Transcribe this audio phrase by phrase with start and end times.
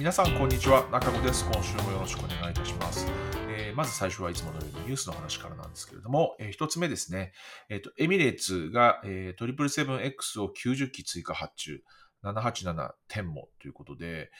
[0.00, 0.88] 皆さん、こんにちは。
[0.90, 1.44] 中野です。
[1.44, 3.06] 今週もよろしくお願いいたします。
[3.50, 7.34] えー、まず最初はいつものようにニュースの話からなんですけれども、えー、一つ目ですね。
[7.68, 11.82] えっ、ー、と、エミレーツが、えー、777X を90機追加発注、
[12.24, 14.30] 787天もということで、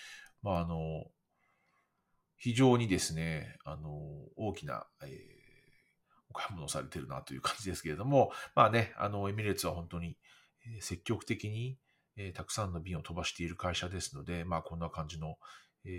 [0.42, 1.04] まあ、あの、
[2.38, 3.90] 非常にですね、あの、
[4.36, 5.10] 大きな、えー、
[6.30, 10.16] お買い物をされてるなという感じですけれども、まあね、あの、エミレーツは本当に
[10.80, 11.76] 積極的に、
[12.16, 15.36] え、たくさんの便を飛ばしている会社ですので、まあ、こんな感じの、
[15.84, 15.90] え、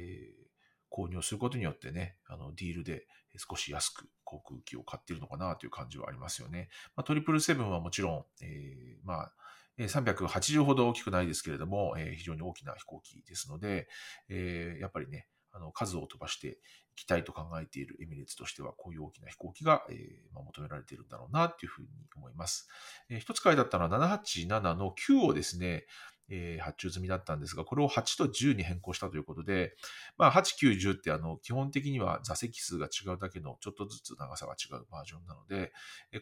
[0.91, 3.07] 購入をすることによってね、あの、ディールで
[3.37, 6.69] 少し安く航空機を買っているのかなという感じはありますよね。
[6.95, 9.33] まあ、トリプルセブンはもちろん、えー、まあ、
[9.79, 13.87] 380ほど大きくないですけれども、えー、非常に大きな飛行機ですので、
[14.29, 16.55] えー、やっぱりね、あの数を飛ばしてい
[16.95, 22.67] きたいと考えているエミレーツとしては、こういう大きな飛行機が、えーまあ、求められているんだろうなというふうに思います。
[23.09, 25.85] えー、一つ書いてあったのは787の9をですね、
[26.29, 29.75] えー、発注済みだったんですが、これを8と10に変更したということで、
[30.17, 35.73] まあ、8、9、10ってあの基本的には座席数が違うだけのちょっとずつ長さが違うバージョンなので、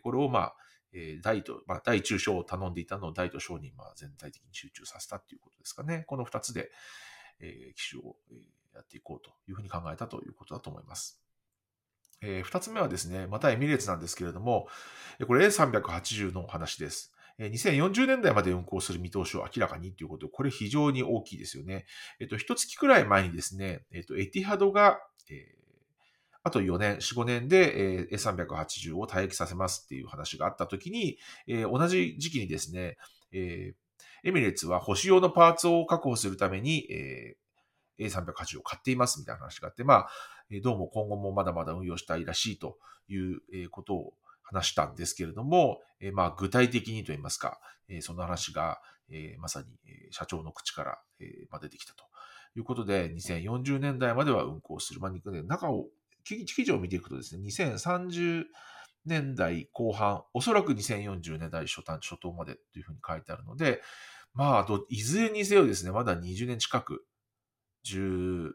[0.02, 0.56] これをまあ、
[1.22, 6.04] 大と、まあ、大中小を頼んでいたのを大と小にまあ全体的に集中させたということですかね。
[6.08, 6.72] この2つで、
[7.40, 8.38] えー、機種を、えー、
[8.74, 11.22] やっていこうというふうに考えたということだと思います。
[12.22, 14.68] えー、2つ目はですね、またエミレーツなんですけれども、
[15.26, 17.14] これ A380 の話です。
[17.40, 21.86] 2040年代まで運行する見通しを明らかにということで、これ非常に大きいですよね。
[22.20, 25.60] えっと、一月くらい前にですね、えっと、エティハドが、えー、
[26.44, 32.98] あと4年、4、5年で、A380 を退役させますっていう話があったときに、えー、同じ時期にですね、
[33.32, 37.49] えー、エミレッツは保守用のパーツを確保するために、えー、
[38.00, 40.10] A380 を買っていますみたいな話があって、まあ、
[40.64, 44.14] どうも今後もまだまだ運用したいらしいということを
[44.44, 45.82] 話したんですけれども、
[46.14, 47.60] まあ、具体的にといいますか、
[48.02, 48.80] その話が、
[49.40, 49.68] まさに
[50.12, 51.00] 社長の口から、
[51.62, 52.04] 出てきたと
[52.56, 55.00] いうことで、2040年代までは運行する。
[55.00, 55.12] まあ、
[55.44, 55.88] 中を、
[56.24, 58.46] 記事を見ていくとですね、2030
[59.06, 63.82] 年代後半、おそらく2040年代初端、初頭までというふうに書いてあるので、
[64.34, 67.04] まあ、いずれにせよですね、まだ20年近く、
[67.86, 68.52] 10、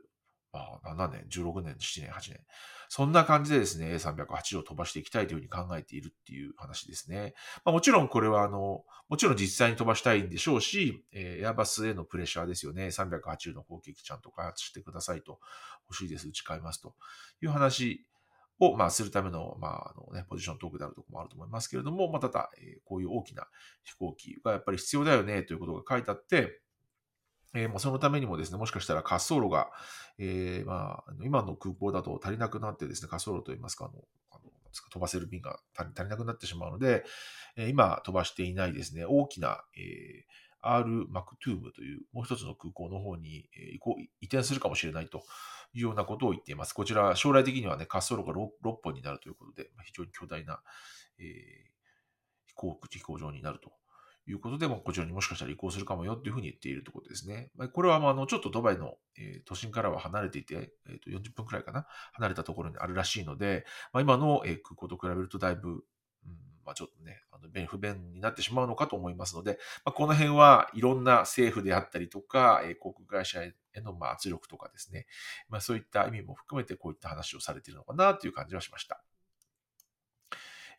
[0.53, 2.41] まあ、7年、16年、7年、8年。
[2.89, 7.35] そんな感じでですね、A380 を飛ばしていきたいというふうに考えているっていう話ですね。
[7.65, 12.87] まあ、もちろんこれはあの、もちろん実際に飛ばしたいんでしょうし、えー、エアバスへのプレッシャーですよね。
[12.87, 15.41] 380の攻撃ちゃんと開発してくださいと、
[15.89, 16.95] 欲しいです、打ち買いますと
[17.43, 18.07] いう話
[18.61, 23.47] を、まあ、するための、まあ、あのね、ポジショントークであるとこもあると思いますけれども、まあ、ただ、えー、こういう大きな
[23.83, 26.61] 飛行機がやっぱり必要だよねということが書いてあって、
[27.55, 29.71] えー、まあ、そのためにもですね、もしかしたら滑走路が、
[30.19, 34.51] えー、まあ、今の空港だと足りなくなってですね、滑走路といいますか、あの、あの
[34.91, 37.05] 飛ばせる便が足りなくなってしまうので、
[37.57, 45.23] えー、今飛ばしていないですね、大きな、えー、R マクトゥームというもう一つの空港の方に移行移転するかもしれないと
[45.75, 46.73] いうようなことを言っています。
[46.73, 50.61] こちら、将来的にはね、滑走路が 6, 6本になるということで、非常に巨大な、
[51.19, 51.27] えー、
[52.47, 53.73] 飛行飛行場になると
[54.27, 57.51] いうことで、もこちらにもしかしたら移行するかもよというふうに言っているとことですね。
[57.73, 65.81] これは、まあ、の、ちょっとドバイの、えー、都心からは離れていて、えー、と40分くらいかな、離れたところにあるらしいので、まあ、今の、えー、空港と比べるとだいぶ、うん
[66.65, 75.07] まあ、ちょっとね、あの不便になってしまうのかと思いますので、まあ、この辺はいろんな政府であったりとか、えー、航空会社へのまあ圧力とかですね、
[75.49, 79.04] まあ、そういった意味も含めてこういった話をされているのかなという感じはしました。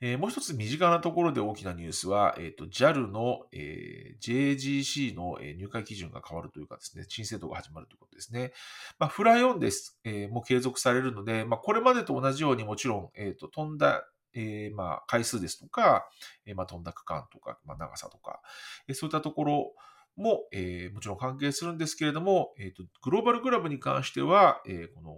[0.07, 8.53] えー、もう一つ身近なところで大きなニュースは、えーと、JAL の、えー、JGC の入会基準が変わるというかですね、申請度が始まるということですね。
[8.99, 14.07] まあ、フライオンです、えー、も継続されるので、まあ、これまでと同じようにもちろん、えーと、飛んだ
[14.37, 16.09] えー、まあ回数ですとか、
[16.45, 18.41] えー、まあ飛んだ区間とか、まあ、長さとか、
[18.85, 19.73] えー、そういったところ
[20.17, 25.15] も、えー、もちろん関係するんですけれども、えーと、グローバルクラブに関しては、えー、この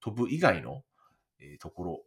[0.00, 0.82] 飛ぶ以外の、
[1.40, 2.02] えー、ところ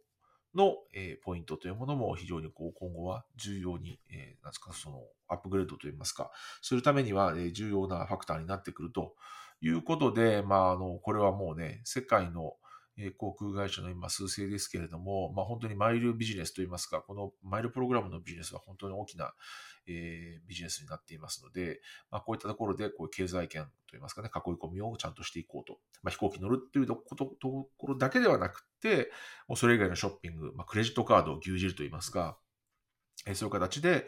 [0.54, 9.14] の、えー、ポイントというものも非常にこう今後は重要に、えー、なんですか、そのアップグレードといいますか、するためには、えー、重要なファクターになってくると
[9.60, 12.54] いうことで、まあ、あの、これはもうね、世界の、
[12.98, 19.32] え航空会社の今、数勢ですけれども、まあ、本当にマイルビジネスといいますか、このマイルプログラムのビジネスは本当に大きな、
[19.86, 21.80] えー、ビジネスになっていますので、
[22.10, 25.78] まあ、こういったところでこう経済圏といいますかね、囲い込みをちゃんとしていこうと。
[26.02, 27.36] まあ、飛行機乗るというとこ
[27.86, 29.10] ろだけではなくて、
[29.48, 32.38] もうそれ以外のショッピング、まあ、クレジットカードを牛耳るといいますか、
[33.26, 34.06] えー、そういう形で、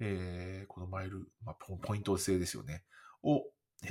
[0.00, 2.84] えー、このマイル、まあ、ポイント制ですよね、
[3.22, 3.44] を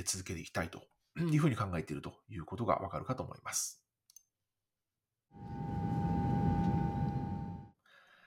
[0.04, 0.82] 続けていきたいと
[1.18, 3.83] いうふうに考えているということがわかるかと思います。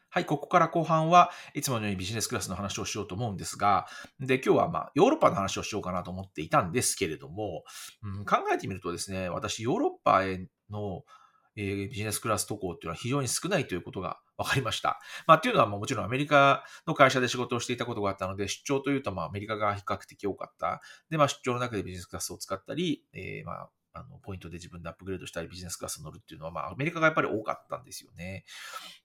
[0.09, 3.87] はい、ここから後半はいつものようにビジネスクラスの話をしようと思うんですが、
[4.19, 7.63] で、今日はまあヨーロッパの話をしようかなと思っていたんですけれども、
[8.03, 11.03] うん、考えてみるとですね、私ヨーロッパへの、
[11.55, 14.99] えー、ビジネスクラス渡航っていうのは非常に少ないということが分かりました。
[15.25, 20.81] まあ、っていうのはもちろんアメリカの会社で仕事をしていたことがあったので、出張というとまあアメリカが比較的多かった。
[21.09, 28.45] で、まあ出張の中でビジネスクラスを使ったり、えー、まああの、ポイントで自分でアップグレードしたりビジネスクラス乗るっていうのは、まあ、アメリカがやっぱり多かったんですよね。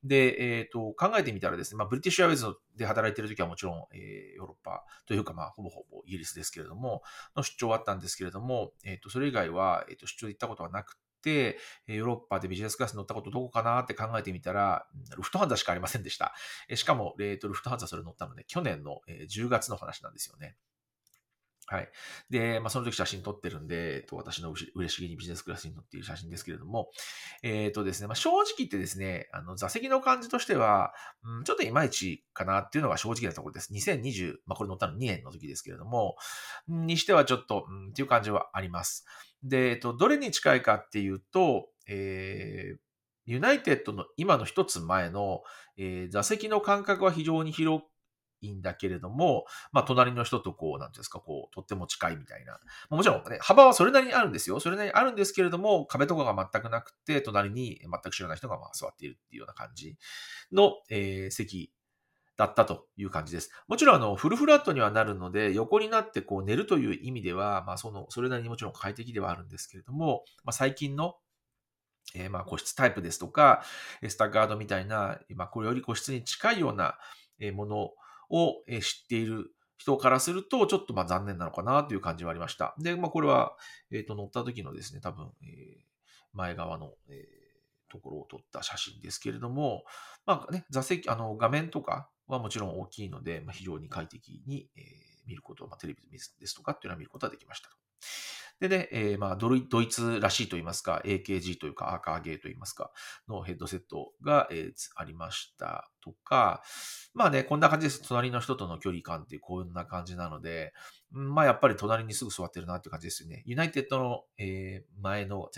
[0.05, 2.47] で、えっ、ー、と、考えてみたらですね、まあ、ブリティッシュアウェイズ
[2.77, 7.03] で働いている時はもちろん、えー、ヨーロッパというか、まあ、ほぼほぼイギリスですけれども、
[7.37, 14.87] の出張はあったんですけれども、えっ、ー、と、それ以外は、えっ、と、出張で行ったことはなくて、ヨーロッパでビジネスクラス乗ったことどこかなって考えてみたら、
[15.17, 16.35] ルフトハンザしかありませんでした。
[16.75, 20.57] しかも、えー、とルフトハンザそれ乗ったので、去年の10月の話なんですよね。
[21.73, 21.89] はい。
[22.29, 26.91] で、まあ、その時写真撮ってるんで、えっと、私の嬉しげにビジネスクラスに乗っている写真ですけれども、
[27.43, 30.93] えっ、ー、とですね、まあ、正直言ってですね、あの、座席の感じとしては、
[31.25, 33.73] うん、ちょっといまいちかなっていうのが正直なところです。
[33.73, 36.17] 2020、まあ、これ乗ったの2年の時ですけれども、
[36.69, 39.07] にしてはちょっと、うん、っていう感じはあります。
[39.43, 42.79] で、えっと、どれに近いかっていうと、えー、
[43.25, 45.43] ユナイテッドの今の一つ前の、
[45.79, 47.85] えー、座席の間隔は非常に広
[48.43, 52.59] いんだけれども、まあ、隣の人とこう、なんていうんですか、こう、とっても近いみたいな。
[52.91, 54.61] もちろんね、幅はそれなりにあるんですよ。
[54.61, 59.97] それなりにあるんですけれども、壁とかが全くなくて、隣に全く知らない人がまあ座っているっていうような感じ
[60.53, 61.73] の、えー、席
[62.37, 63.51] だったという感じです。
[63.69, 71.15] もちろん、あの、フルフラットにはなるので、横になってこう寝るという意味では、まあ、その、それなりにもちろん快適ではあるんですけれども、まあ、最近の
[72.15, 73.63] えー、まあ個室タイプですとか、
[74.07, 76.99] スタッガードみたいな、まあ、これより個室に近いような
[77.55, 77.91] もの
[78.33, 82.75] を知っている人からすると、ちょっとまあ残念なのかなという感じはありました。
[82.79, 83.57] で、まあこれは、
[83.91, 85.83] えっ、ー、と、乗った時のですね、多分、えー、
[86.33, 89.85] 前側の、えー、ところを撮った写真ですけれども、
[90.25, 94.83] まあね、座席、あの、画面とかはもちろん大きいので、まあ、非常に快適に、えー、
[95.27, 97.77] 見ること、まあ、テレビですとかっていうのは見ることができましたと。
[98.63, 102.93] でね、えー、まあドイツらしいと言いますか、AKG というか、アーカーゲーと言いますか、
[103.29, 106.63] のヘッドセットが、えー、ありましたとか、
[107.13, 108.07] まあね、こんな感じです。
[108.07, 110.73] 隣の人との距離感ってこんな感じなので、
[111.11, 113.43] まあやっぱり隣にすぐ座ってるなって感じですよね。
[113.47, 115.51] ユナイテッドの、えー、前の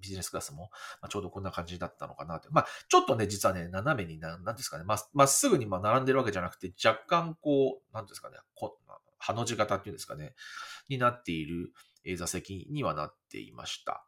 [0.00, 0.70] ビジネスクラスも、
[1.02, 2.48] まあ、ちょうどこんな感じだったのかなって。
[2.50, 8.78] まあ、ちょっとね、実はね、斜めにな、なんですかね、まっすぐにまあ並んでるわけじゃなくて、若干こう、なんですかね、こ
[9.18, 10.34] ハの字型っていうんですかね、
[10.88, 11.72] になっている、
[12.16, 14.04] 座席にはなっていました。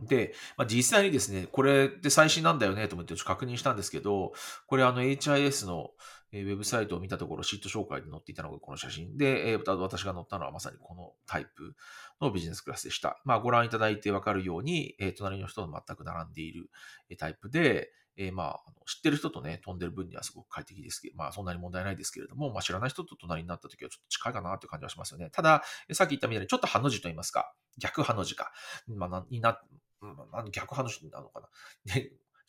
[0.00, 4.32] で、まあ、実際にですね、これって最新なんだよねと思って確認したんですけど、
[4.66, 5.90] これあの HIS の
[6.32, 11.76] ウェブサイトを見たところ、シート紹介に載っていたのがこの写真で、私が載ったのはまさにこのタイプ
[12.20, 13.20] のビジネスクラスでした。
[13.24, 16.70] まあ、ご覧いただいてわかるように、隣の人と全く並んでいる
[17.18, 25.30] タイプで、えー、まあ、知ってる人とね、飛んでる分にはすごく快適ですけど、まあ、そんなに問題ないですけれども、まあ、知らない人と隣になった時はちょっと近いかなっていう感じはしますよね。
[25.30, 25.62] ただ、
[25.92, 28.52] さっき言ったみたいに、ちょっとハの字と言いますか、逆ハの字か、
[28.86, 29.60] まあ、にな、
[30.00, 31.48] まあ、逆ハの字なのかな。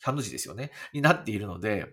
[0.02, 0.70] ハの字ですよね。
[0.92, 1.86] になっているので、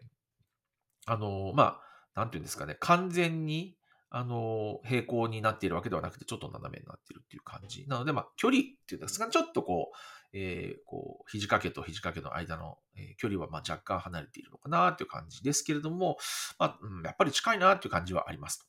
[1.06, 1.80] あの、ま
[2.16, 3.78] あ、なんていうんですかね、完全に、
[4.10, 7.88] あの、平行になっているわけではなくて、ちょっと斜めになっているっていう感じ。
[7.88, 9.98] なので、まあ、距離っていうんですか、ちょっとこう、
[10.34, 16.18] えー、こう、肘掛けと肘掛けの間の、えー、距離はまあ若干離れているのかなという感じですけれども、
[16.58, 18.68] まあ、うん、やっぱり近いなという感じはあります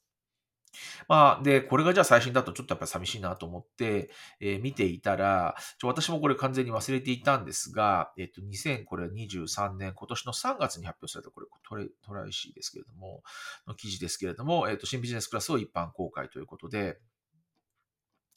[1.09, 13.23] まあ、で、これがじゃあ最新だとちょっとやっぱ寂しいなと思って、えー、見ていたら、ちょ私もこれ完全に忘れていたんですが、えっ、と、2023年、今年の3月に発表された、これトレ、トライシーですけれども、
[13.67, 16.99] の記事ですけれども、えっ、と、新ビジネスクラスを一般公開ということで、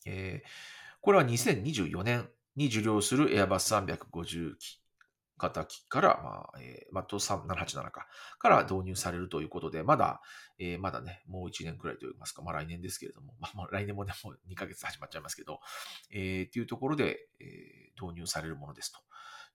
[0.05, 0.47] えー、
[1.01, 4.79] これは2024年に受領する Airbus 350機
[5.37, 8.07] 型機から、まあ、えー、まあ、787か、
[8.39, 10.21] から導入されるということで、まだ、
[10.59, 15.59] えー、まだね、もう1年くらいといいますか、まあ来年ですけれども、まあ、来年もね、もう2ヶ月始まっちゃいますけど、
[16.11, 18.99] えー、っていうところで、えー、導入されるものですと。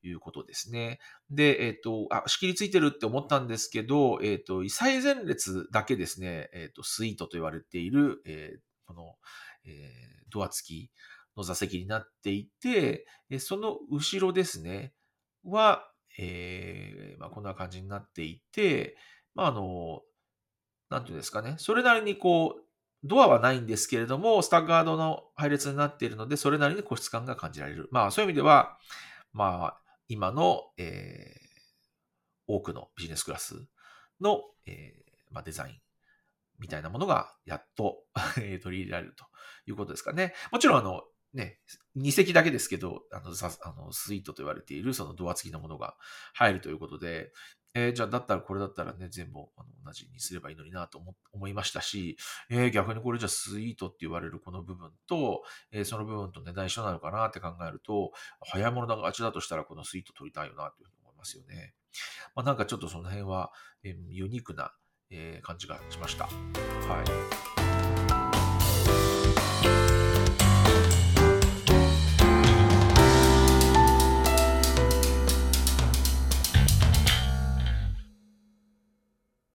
[0.02, 0.98] いうことですね。
[1.30, 9.16] で、えっ、ー、と、あ、仕切りついてるって思ったんですけど、えっ、ー、と、異彩前列だけですね、えっ、ー、と、スイートと言われている、えー、この、
[9.66, 9.72] えー、
[10.30, 10.90] ドア付き
[11.36, 13.06] の座席になっていて、
[13.38, 14.92] その後ろですね、
[15.44, 15.86] は、
[16.18, 18.96] えー、まあ、こんな感じになっていて、
[19.34, 20.02] まあ、あの、
[20.90, 22.62] なんていうんですかね、それなりにこう、
[23.02, 27.88] ドアはないんですけれども、スタッガードの配列になっているので、それなりに個室感が感じられる。
[27.90, 28.76] まあ、そういう意味では、
[29.32, 33.66] まあ、今の、えー、多くのビジネスクラス
[34.20, 35.74] の、えーまあ、デザイン
[36.58, 38.02] みたいなものがやっと
[38.36, 39.24] 取り入れられると
[39.66, 40.34] いうことですかね。
[40.52, 41.02] もちろん、あの、
[41.34, 41.58] ね、
[41.96, 45.96] 2席だけですけど、あの、あのスイートと言われているそのドア付きのものが
[46.34, 47.32] 入るということで、
[47.74, 52.16] えー、じゃあ、だったらこれだったらね、全部あの同じにすればいいのになと思思いましたし、
[52.50, 58.10] えー、逆にこれじゃあスイートって言われるこの部分と、えー、その部分と値段一緒なのかなって考えると、
[58.40, 61.74] 早い者勝ちだとしたらこのスイート取りたいよなというふうに思いますよね。
[62.34, 63.52] まあ、なんかちょっとその辺は、
[63.84, 64.72] えー、ユニークな、
[65.10, 66.24] えー、感じがしました。
[66.24, 66.30] は
[69.26, 69.29] い。